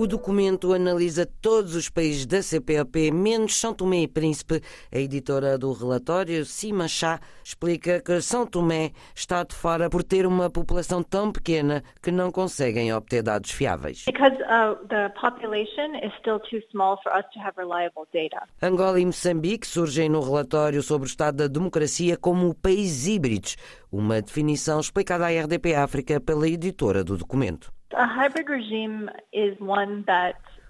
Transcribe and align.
O 0.00 0.06
documento 0.06 0.72
analisa 0.72 1.26
todos 1.42 1.74
os 1.74 1.90
países 1.90 2.24
da 2.24 2.40
CPLP, 2.40 3.10
menos 3.10 3.58
São 3.58 3.74
Tomé 3.74 4.02
e 4.02 4.06
Príncipe. 4.06 4.62
A 4.94 4.98
editora 5.00 5.58
do 5.58 5.72
relatório, 5.72 6.44
Sima 6.44 6.86
Chá, 6.86 7.18
explica 7.42 8.00
que 8.00 8.20
São 8.20 8.46
Tomé 8.46 8.92
está 9.12 9.42
de 9.42 9.56
fora 9.56 9.90
por 9.90 10.04
ter 10.04 10.24
uma 10.24 10.48
população 10.48 11.02
tão 11.02 11.32
pequena 11.32 11.82
que 12.00 12.12
não 12.12 12.30
conseguem 12.30 12.92
obter 12.92 13.24
dados 13.24 13.50
fiáveis. 13.50 14.04
Angola 18.62 19.00
e 19.00 19.04
Moçambique 19.04 19.66
surgem 19.66 20.08
no 20.08 20.20
relatório 20.20 20.80
sobre 20.80 21.08
o 21.08 21.10
estado 21.10 21.38
da 21.38 21.48
democracia 21.48 22.16
como 22.16 22.54
países 22.54 23.08
híbridos, 23.08 23.56
uma 23.90 24.22
definição 24.22 24.78
explicada 24.78 25.26
à 25.26 25.30
RDP 25.30 25.74
África 25.74 26.20
pela 26.20 26.48
editora 26.48 27.02
do 27.02 27.16
documento. 27.16 27.76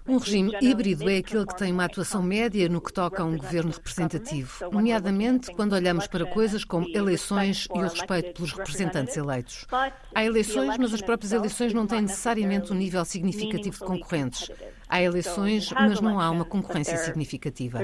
Um 0.07 0.17
regime 0.17 0.51
híbrido 0.59 1.07
é 1.07 1.17
aquele 1.17 1.45
que 1.45 1.55
tem 1.55 1.71
uma 1.71 1.85
atuação 1.85 2.23
média 2.23 2.67
no 2.67 2.81
que 2.81 2.91
toca 2.91 3.21
a 3.21 3.25
um 3.25 3.37
governo 3.37 3.69
representativo, 3.69 4.67
nomeadamente 4.71 5.53
quando 5.53 5.73
olhamos 5.73 6.07
para 6.07 6.25
coisas 6.25 6.63
como 6.63 6.89
eleições 6.89 7.67
e 7.71 7.77
o 7.77 7.83
respeito 7.83 8.33
pelos 8.33 8.53
representantes 8.53 9.15
eleitos. 9.15 9.67
Há 10.15 10.25
eleições, 10.25 10.75
mas 10.79 10.91
as 10.91 11.03
próprias 11.03 11.31
eleições 11.31 11.71
não 11.71 11.85
têm 11.85 12.01
necessariamente 12.01 12.73
um 12.73 12.75
nível 12.75 13.05
significativo 13.05 13.77
de 13.77 13.85
concorrentes. 13.85 14.49
Há 14.87 14.99
eleições, 14.99 15.71
mas 15.71 16.01
não 16.01 16.19
há 16.19 16.31
uma 16.31 16.45
concorrência 16.45 16.97
significativa. 16.97 17.79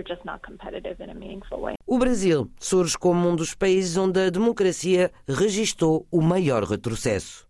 O 1.86 2.00
Brasil 2.00 2.50
surge 2.59 2.98
como 2.98 3.30
um 3.30 3.36
dos 3.36 3.53
países 3.53 3.95
onde 3.95 4.20
a 4.20 4.31
democracia 4.31 5.12
registrou 5.28 6.08
o 6.09 6.19
maior 6.19 6.64
retrocesso. 6.64 7.44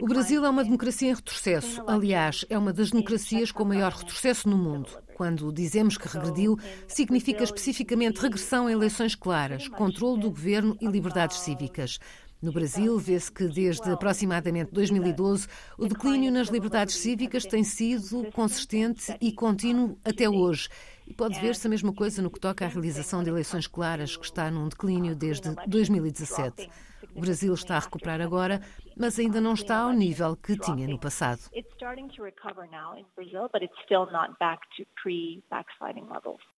O 0.00 0.06
Brasil 0.06 0.44
é 0.44 0.48
uma 0.48 0.64
democracia 0.64 1.10
em 1.10 1.14
retrocesso. 1.14 1.84
Aliás, 1.86 2.46
é 2.48 2.56
uma 2.56 2.72
das 2.72 2.90
democracias 2.90 3.52
com 3.52 3.64
maior 3.64 3.92
retrocesso 3.92 4.48
no 4.48 4.56
mundo. 4.56 4.88
Quando 5.14 5.52
dizemos 5.52 5.98
que 5.98 6.08
regrediu, 6.08 6.56
significa 6.86 7.44
especificamente 7.44 8.20
regressão 8.20 8.66
a 8.66 8.72
eleições 8.72 9.14
claras, 9.14 9.68
controle 9.68 10.20
do 10.20 10.30
governo 10.30 10.78
e 10.80 10.86
liberdades 10.86 11.40
cívicas. 11.40 11.98
No 12.40 12.52
Brasil, 12.52 12.96
vê-se 12.98 13.32
que 13.32 13.48
desde 13.48 13.90
aproximadamente 13.90 14.70
2012 14.72 15.48
o 15.76 15.86
declínio 15.86 16.30
nas 16.30 16.48
liberdades 16.48 16.94
cívicas 16.94 17.44
tem 17.44 17.64
sido 17.64 18.30
consistente 18.32 19.14
e 19.20 19.32
contínuo 19.32 19.98
até 20.04 20.28
hoje. 20.28 20.68
E 21.08 21.14
pode 21.14 21.40
ver-se 21.40 21.66
a 21.66 21.70
mesma 21.70 21.90
coisa 21.90 22.20
no 22.20 22.30
que 22.30 22.38
toca 22.38 22.66
à 22.66 22.68
realização 22.68 23.22
de 23.22 23.30
eleições 23.30 23.66
claras, 23.66 24.14
que 24.14 24.26
está 24.26 24.50
num 24.50 24.68
declínio 24.68 25.16
desde 25.16 25.54
2017. 25.66 26.70
O 27.16 27.20
Brasil 27.20 27.54
está 27.54 27.76
a 27.76 27.80
recuperar 27.80 28.20
agora, 28.20 28.60
mas 28.94 29.18
ainda 29.18 29.40
não 29.40 29.54
está 29.54 29.78
ao 29.78 29.92
nível 29.92 30.36
que 30.36 30.58
tinha 30.58 30.86
no 30.86 31.00
passado. 31.00 31.40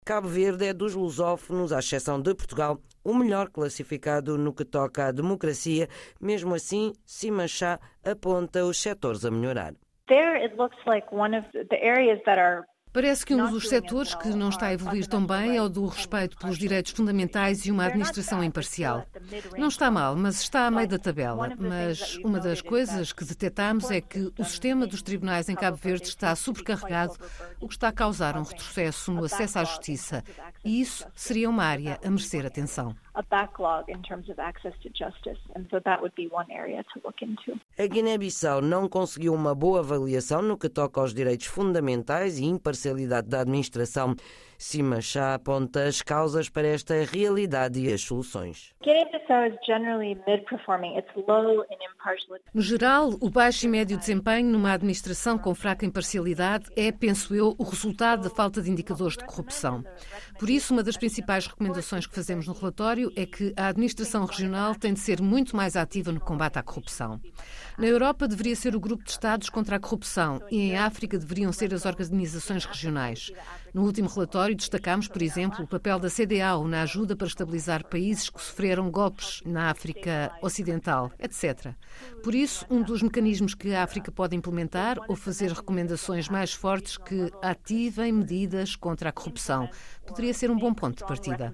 Cabo 0.03 0.27
Verde 0.27 0.65
é 0.65 0.73
dos 0.73 0.95
lusófonos, 0.95 1.71
à 1.71 1.77
exceção 1.77 2.19
de 2.19 2.33
Portugal, 2.33 2.79
o 3.03 3.13
melhor 3.13 3.49
classificado 3.49 4.35
no 4.35 4.51
que 4.51 4.65
toca 4.65 5.09
à 5.09 5.11
democracia. 5.11 5.87
Mesmo 6.19 6.55
assim, 6.55 6.91
Simachá 7.05 7.79
aponta 8.03 8.65
os 8.65 8.81
setores 8.81 9.23
a 9.23 9.29
melhorar. 9.29 9.75
There 10.07 10.43
it 10.43 10.55
looks 10.55 10.79
like 10.87 11.07
one 11.13 11.37
of 11.37 11.47
the 11.51 11.77
areas 11.85 12.19
that 12.25 12.39
are 12.39 12.65
Parece 12.91 13.23
que 13.23 13.35
um 13.35 13.51
dos 13.51 13.69
setores 13.69 14.15
que 14.15 14.29
não 14.29 14.49
está 14.49 14.67
a 14.67 14.73
evoluir 14.73 15.07
tão 15.07 15.25
bem 15.25 15.57
é 15.57 15.61
o 15.61 15.69
do 15.69 15.85
respeito 15.85 16.35
pelos 16.37 16.57
direitos 16.57 16.91
fundamentais 16.91 17.65
e 17.65 17.71
uma 17.71 17.85
administração 17.85 18.43
imparcial. 18.43 19.05
Não 19.57 19.67
está 19.67 19.91
mal, 19.91 20.15
mas 20.15 20.41
está 20.41 20.67
a 20.67 20.71
meio 20.71 20.87
da 20.87 20.97
tabela. 20.97 21.49
Mas 21.57 22.17
uma 22.17 22.39
das 22.39 22.61
coisas 22.61 23.11
que 23.11 23.25
detectamos 23.25 23.91
é 23.91 24.01
que 24.01 24.31
o 24.37 24.43
sistema 24.43 24.85
dos 24.87 25.01
tribunais 25.01 25.49
em 25.49 25.55
Cabo 25.55 25.77
Verde 25.77 26.07
está 26.07 26.35
sobrecarregado, 26.35 27.15
o 27.59 27.67
que 27.67 27.73
está 27.73 27.89
a 27.89 27.93
causar 27.93 28.37
um 28.37 28.43
retrocesso 28.43 29.11
no 29.11 29.25
acesso 29.25 29.59
à 29.59 29.63
justiça. 29.63 30.23
E 30.63 30.81
isso 30.81 31.05
seria 31.15 31.49
uma 31.49 31.63
área 31.63 31.99
a 32.03 32.09
merecer 32.09 32.45
atenção 32.45 32.95
a 33.19 33.21
backlog 33.23 33.83
in 33.89 34.01
terms 34.01 34.29
of 34.29 34.39
access 34.39 34.73
to 34.81 34.89
justice. 34.89 35.39
And 35.53 35.65
so 35.69 35.79
that 35.81 36.01
would 36.01 36.15
be 36.15 36.29
one 36.31 36.49
area 36.49 36.83
to 36.93 37.01
look 37.03 37.21
into. 37.21 37.59
A 37.77 37.85
Guiné-Bissau 37.85 38.61
não 38.61 38.87
conseguiu 38.87 39.33
uma 39.33 39.53
boa 39.53 39.79
avaliação 39.79 40.41
no 40.41 40.57
que 40.57 40.69
toca 40.69 41.01
aos 41.01 41.13
direitos 41.13 41.47
fundamentais 41.47 42.39
e 42.39 42.45
imparcialidade 42.45 43.27
da 43.27 43.41
administração. 43.41 44.15
Simachá 44.57 45.35
aponta 45.35 45.83
as 45.83 46.01
causas 46.01 46.49
para 46.49 46.67
esta 46.67 46.93
realidade 47.03 47.79
e 47.79 47.91
as 47.91 48.01
soluções. 48.01 48.73
No 52.53 52.61
geral, 52.61 53.09
o 53.21 53.29
baixo 53.29 53.65
e 53.65 53.69
médio 53.69 53.97
desempenho 53.97 54.49
numa 54.49 54.73
administração 54.73 55.37
com 55.37 55.53
fraca 55.55 55.85
imparcialidade 55.85 56.69
é, 56.75 56.91
penso 56.91 57.35
eu, 57.35 57.55
o 57.57 57.63
resultado 57.63 58.23
da 58.23 58.29
falta 58.29 58.61
de 58.61 58.69
indicadores 58.69 59.17
de 59.17 59.25
corrupção. 59.25 59.83
Por 60.37 60.49
isso, 60.49 60.73
uma 60.73 60.83
das 60.83 60.97
principais 60.97 61.47
recomendações 61.47 62.07
que 62.07 62.15
fazemos 62.15 62.47
no 62.47 62.53
relatório 62.53 63.11
é 63.15 63.25
que 63.25 63.53
a 63.57 63.67
administração 63.67 64.25
regional 64.25 64.75
tem 64.75 64.93
de 64.93 64.99
ser 64.99 65.21
muito 65.21 65.55
mais 65.55 65.75
ativa 65.75 66.11
no 66.11 66.19
combate 66.19 66.57
à 66.57 66.63
corrupção. 66.63 67.19
Na 67.77 67.87
Europa 67.87 68.27
deveria 68.27 68.55
ser 68.55 68.75
o 68.75 68.79
grupo 68.79 69.03
de 69.03 69.11
Estados 69.11 69.49
contra 69.49 69.77
a 69.77 69.79
corrupção 69.79 70.41
e 70.51 70.59
em 70.59 70.77
África 70.77 71.17
deveriam 71.17 71.51
ser 71.51 71.73
as 71.73 71.85
organizações 71.85 72.65
regionais. 72.65 73.31
No 73.73 73.83
último 73.83 74.09
relatório 74.09 74.55
destacamos, 74.55 75.07
por 75.07 75.21
exemplo, 75.21 75.63
o 75.63 75.67
papel 75.67 75.99
da 75.99 76.09
CDAO 76.09 76.67
na 76.67 76.81
ajuda 76.81 77.15
para 77.15 77.27
estabilizar 77.27 77.85
países 77.87 78.29
que 78.29 78.41
sofreram 78.41 78.89
golpes 78.99 79.41
na 79.45 79.69
África 79.69 80.29
Ocidental, 80.41 81.09
etc. 81.17 81.73
Por 82.21 82.35
isso, 82.35 82.65
um 82.69 82.81
dos 82.83 83.01
mecanismos 83.01 83.55
que 83.55 83.73
a 83.73 83.81
África 83.81 84.11
pode 84.11 84.35
implementar 84.35 84.97
ou 85.07 85.15
fazer 85.15 85.53
recomendações 85.53 86.27
mais 86.27 86.51
fortes 86.53 86.97
que 86.97 87.31
ativem 87.41 88.11
medidas 88.11 88.75
contra 88.75 89.07
a 89.07 89.13
corrupção 89.13 89.69
poderia 90.05 90.33
ser 90.33 90.51
um 90.51 90.57
bom 90.57 90.73
ponto 90.73 90.97
de 90.97 91.05
partida. 91.05 91.53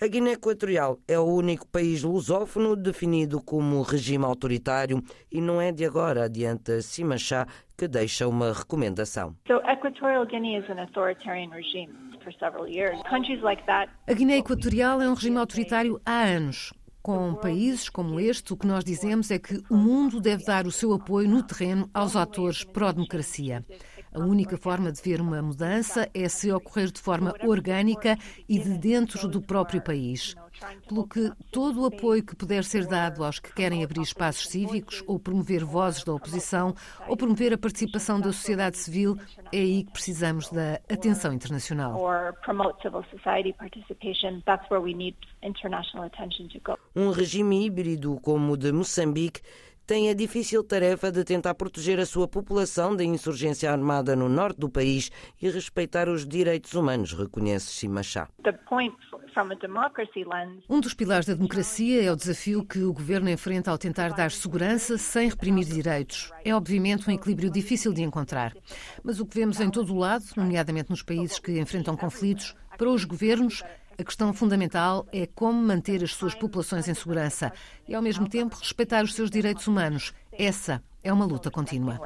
A 0.00 0.06
Guiné 0.06 0.32
Equatorial 0.32 0.98
é 1.08 1.18
o 1.18 1.24
único 1.24 1.66
país 1.66 2.02
lusófono 2.02 2.76
definido 2.76 3.42
como 3.42 3.80
regime 3.80 4.26
autoritário 4.26 5.02
e 5.32 5.40
não 5.40 5.58
é 5.60 5.72
de 5.72 5.84
agora, 5.86 6.24
adianta 6.24 6.82
Simachá, 6.82 7.46
que 7.76 7.88
deixa 7.88 8.28
uma 8.28 8.52
recomendação. 8.52 9.34
A 14.06 14.12
Guiné 14.12 14.38
Equatorial 14.38 15.00
é 15.00 15.08
um 15.08 15.14
regime 15.14 15.38
autoritário 15.38 16.00
há 16.04 16.22
anos. 16.22 16.72
Com 17.02 17.34
países 17.36 17.88
como 17.88 18.18
este, 18.18 18.52
o 18.52 18.56
que 18.56 18.66
nós 18.66 18.82
dizemos 18.82 19.30
é 19.30 19.38
que 19.38 19.62
o 19.70 19.76
mundo 19.76 20.20
deve 20.20 20.44
dar 20.44 20.66
o 20.66 20.72
seu 20.72 20.92
apoio 20.92 21.28
no 21.28 21.40
terreno 21.40 21.88
aos 21.94 22.16
atores 22.16 22.64
pró-democracia. 22.64 23.64
A 24.16 24.20
única 24.20 24.56
forma 24.56 24.90
de 24.90 25.02
ver 25.02 25.20
uma 25.20 25.42
mudança 25.42 26.08
é 26.14 26.26
se 26.26 26.50
ocorrer 26.50 26.90
de 26.90 26.98
forma 27.02 27.34
orgânica 27.44 28.16
e 28.48 28.58
de 28.58 28.78
dentro 28.78 29.28
do 29.28 29.42
próprio 29.42 29.82
país. 29.82 30.34
Pelo 30.88 31.06
que 31.06 31.30
todo 31.52 31.82
o 31.82 31.84
apoio 31.84 32.24
que 32.24 32.34
puder 32.34 32.64
ser 32.64 32.86
dado 32.86 33.22
aos 33.22 33.38
que 33.38 33.52
querem 33.52 33.84
abrir 33.84 34.00
espaços 34.00 34.48
cívicos 34.48 35.04
ou 35.06 35.18
promover 35.18 35.62
vozes 35.62 36.02
da 36.02 36.14
oposição 36.14 36.74
ou 37.06 37.14
promover 37.14 37.52
a 37.52 37.58
participação 37.58 38.18
da 38.18 38.32
sociedade 38.32 38.78
civil, 38.78 39.18
é 39.52 39.58
aí 39.58 39.84
que 39.84 39.92
precisamos 39.92 40.48
da 40.48 40.80
atenção 40.90 41.34
internacional. 41.34 42.00
Um 46.94 47.10
regime 47.10 47.66
híbrido 47.66 48.18
como 48.22 48.54
o 48.54 48.56
de 48.56 48.72
Moçambique 48.72 49.42
tem 49.86 50.10
a 50.10 50.14
difícil 50.14 50.64
tarefa 50.64 51.12
de 51.12 51.22
tentar 51.22 51.54
proteger 51.54 52.00
a 52.00 52.06
sua 52.06 52.26
população 52.26 52.96
da 52.96 53.04
insurgência 53.04 53.70
armada 53.70 54.16
no 54.16 54.28
norte 54.28 54.58
do 54.58 54.68
país 54.68 55.12
e 55.40 55.48
respeitar 55.48 56.08
os 56.08 56.26
direitos 56.26 56.74
humanos, 56.74 57.12
reconhece 57.12 57.66
Simachá. 57.66 58.28
Um 60.68 60.80
dos 60.80 60.94
pilares 60.94 61.26
da 61.26 61.34
democracia 61.34 62.02
é 62.02 62.10
o 62.10 62.16
desafio 62.16 62.64
que 62.64 62.80
o 62.80 62.92
governo 62.92 63.30
enfrenta 63.30 63.70
ao 63.70 63.78
tentar 63.78 64.12
dar 64.12 64.30
segurança 64.30 64.98
sem 64.98 65.28
reprimir 65.28 65.66
direitos. 65.66 66.32
É 66.44 66.54
obviamente 66.54 67.08
um 67.08 67.12
equilíbrio 67.12 67.50
difícil 67.50 67.92
de 67.92 68.02
encontrar. 68.02 68.56
Mas 69.04 69.20
o 69.20 69.26
que 69.26 69.38
vemos 69.38 69.60
em 69.60 69.70
todo 69.70 69.92
o 69.94 69.98
lado, 69.98 70.24
nomeadamente 70.36 70.90
nos 70.90 71.02
países 71.02 71.38
que 71.38 71.60
enfrentam 71.60 71.96
conflitos, 71.96 72.54
para 72.76 72.90
os 72.90 73.04
governos 73.04 73.62
a 73.98 74.04
questão 74.04 74.32
fundamental 74.32 75.06
é 75.12 75.26
como 75.26 75.60
manter 75.60 76.02
as 76.02 76.14
suas 76.14 76.34
populações 76.34 76.88
em 76.88 76.94
segurança 76.94 77.52
e, 77.88 77.94
ao 77.94 78.02
mesmo 78.02 78.28
tempo, 78.28 78.56
respeitar 78.56 79.02
os 79.02 79.14
seus 79.14 79.30
direitos 79.30 79.66
humanos. 79.66 80.12
Essa 80.32 80.82
é 81.02 81.12
uma 81.12 81.24
luta 81.24 81.50
contínua. 81.50 81.98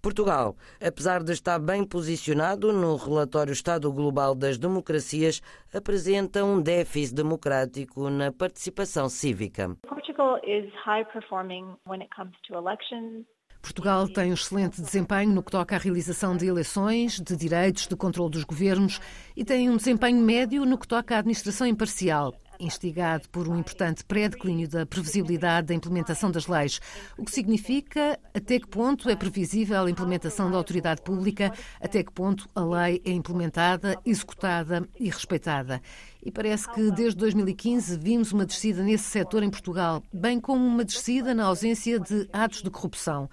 Portugal, 0.00 0.56
apesar 0.80 1.22
de 1.22 1.32
estar 1.32 1.58
bem 1.58 1.84
posicionado 1.84 2.72
no 2.72 2.96
relatório 2.96 3.52
Estado 3.52 3.92
Global 3.92 4.34
das 4.34 4.56
Democracias, 4.56 5.42
apresenta 5.74 6.44
um 6.44 6.60
déficit 6.60 7.16
democrático 7.16 8.08
na 8.08 8.30
participação 8.32 9.08
cívica. 9.08 9.76
Portugal 9.86 10.38
is 10.44 10.72
high 10.84 11.04
performing 11.12 11.76
when 11.86 12.00
it 12.00 12.10
comes 12.14 12.34
to 12.46 12.54
elections 12.54 13.26
Portugal 13.60 14.08
tem 14.08 14.30
um 14.30 14.34
excelente 14.34 14.80
desempenho 14.80 15.32
no 15.32 15.42
que 15.42 15.50
toca 15.50 15.76
à 15.76 15.78
realização 15.78 16.36
de 16.36 16.46
eleições, 16.46 17.20
de 17.20 17.36
direitos, 17.36 17.86
de 17.86 17.96
controle 17.96 18.30
dos 18.30 18.44
governos 18.44 19.00
e 19.36 19.44
tem 19.44 19.68
um 19.68 19.76
desempenho 19.76 20.20
médio 20.20 20.64
no 20.64 20.78
que 20.78 20.86
toca 20.86 21.16
à 21.16 21.18
administração 21.18 21.66
imparcial 21.66 22.34
instigado 22.58 23.28
por 23.28 23.48
um 23.48 23.58
importante 23.58 24.04
pré-declínio 24.04 24.68
da 24.68 24.86
previsibilidade 24.86 25.68
da 25.68 25.74
implementação 25.74 26.30
das 26.30 26.46
leis, 26.46 26.80
o 27.16 27.24
que 27.24 27.30
significa 27.30 28.18
até 28.34 28.58
que 28.58 28.66
ponto 28.66 29.08
é 29.08 29.16
previsível 29.16 29.84
a 29.84 29.90
implementação 29.90 30.50
da 30.50 30.56
autoridade 30.56 31.02
pública, 31.02 31.52
até 31.80 32.02
que 32.02 32.12
ponto 32.12 32.48
a 32.54 32.64
lei 32.64 33.02
é 33.04 33.10
implementada, 33.10 33.98
executada 34.04 34.88
e 34.98 35.08
respeitada. 35.08 35.80
E 36.24 36.30
parece 36.30 36.70
que 36.72 36.90
desde 36.90 37.18
2015 37.18 37.96
vimos 37.98 38.32
uma 38.32 38.44
descida 38.44 38.82
nesse 38.82 39.04
setor 39.04 39.42
em 39.42 39.50
Portugal, 39.50 40.02
bem 40.12 40.40
como 40.40 40.64
uma 40.64 40.84
descida 40.84 41.34
na 41.34 41.44
ausência 41.44 41.98
de 41.98 42.28
atos 42.32 42.62
de 42.62 42.70
corrupção 42.70 43.28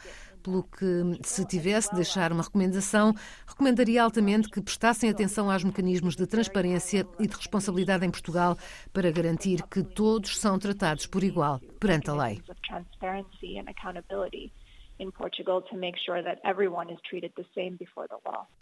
pelo 0.46 0.64
que, 0.64 1.20
se 1.24 1.44
tivesse 1.46 1.90
de 1.90 1.96
deixar 1.96 2.32
uma 2.32 2.44
recomendação, 2.44 3.14
recomendaria 3.48 4.04
altamente 4.04 4.48
que 4.48 4.62
prestassem 4.62 5.10
atenção 5.10 5.50
aos 5.50 5.64
mecanismos 5.64 6.16
de 6.16 6.28
transparência 6.28 7.08
e 7.20 7.28
de 7.28 7.36
responsabilidade 7.36 8.06
em 8.06 8.12
Portugal 8.12 8.56
para 8.94 9.10
garantir 9.10 9.64
que 9.64 9.84
todos 9.84 10.38
são 10.38 10.60
tratados 10.60 11.08
por 11.08 11.24
igual 11.24 11.60
perante 11.80 12.12
a 12.12 12.14
lei. 12.14 12.42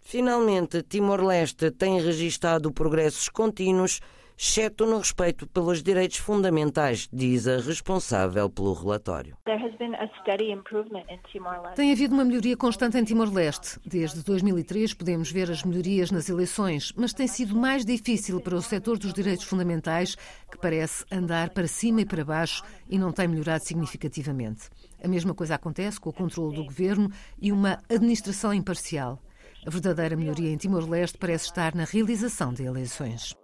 Finalmente, 0.00 0.82
Timor-Leste 0.82 1.70
tem 1.70 2.00
registrado 2.00 2.72
progressos 2.72 3.28
contínuos 3.28 4.00
exceto 4.36 4.84
no 4.86 4.98
respeito 4.98 5.46
pelos 5.46 5.82
direitos 5.82 6.18
fundamentais, 6.18 7.08
diz 7.12 7.46
a 7.46 7.56
responsável 7.56 8.50
pelo 8.50 8.72
relatório. 8.72 9.36
Tem 11.74 11.92
havido 11.92 12.14
uma 12.14 12.24
melhoria 12.24 12.56
constante 12.56 12.98
em 12.98 13.04
Timor-Leste. 13.04 13.78
Desde 13.84 14.22
2003 14.24 14.94
podemos 14.94 15.30
ver 15.30 15.50
as 15.50 15.62
melhorias 15.62 16.10
nas 16.10 16.28
eleições, 16.28 16.92
mas 16.96 17.12
tem 17.12 17.26
sido 17.26 17.54
mais 17.54 17.84
difícil 17.84 18.40
para 18.40 18.56
o 18.56 18.62
setor 18.62 18.98
dos 18.98 19.12
direitos 19.12 19.44
fundamentais, 19.44 20.16
que 20.50 20.58
parece 20.58 21.04
andar 21.10 21.50
para 21.50 21.66
cima 21.66 22.00
e 22.00 22.06
para 22.06 22.24
baixo 22.24 22.62
e 22.88 22.98
não 22.98 23.12
tem 23.12 23.28
melhorado 23.28 23.64
significativamente. 23.64 24.68
A 25.02 25.08
mesma 25.08 25.34
coisa 25.34 25.54
acontece 25.54 26.00
com 26.00 26.10
o 26.10 26.12
controle 26.12 26.56
do 26.56 26.64
governo 26.64 27.10
e 27.40 27.52
uma 27.52 27.78
administração 27.88 28.52
imparcial. 28.52 29.20
A 29.66 29.70
verdadeira 29.70 30.16
melhoria 30.16 30.50
em 30.50 30.56
Timor-Leste 30.56 31.18
parece 31.18 31.46
estar 31.46 31.74
na 31.74 31.84
realização 31.84 32.52
de 32.52 32.64
eleições. 32.64 33.34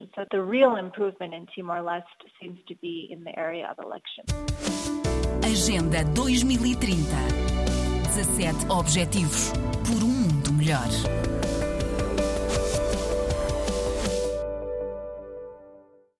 So 0.00 0.24
the 0.30 0.40
real 0.40 0.76
improvement 0.76 1.34
in 1.34 1.46
Timor-Leste 1.54 2.04
seems 2.40 2.58
to 2.68 2.76
be 2.76 3.08
in 3.10 3.24
the 3.24 3.36
area 3.36 3.68
of 3.68 3.84
elections. 3.84 4.30
Agenda 5.42 6.04
2030. 6.14 7.48
17 8.08 8.70
Objetivos 8.70 9.52
por 9.84 10.02
um 10.02 10.08
mundo 10.08 10.52
melhor. 10.52 11.37